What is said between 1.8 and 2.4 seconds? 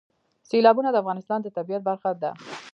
برخه ده.